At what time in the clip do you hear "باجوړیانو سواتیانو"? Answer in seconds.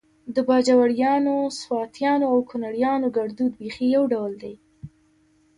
0.47-2.25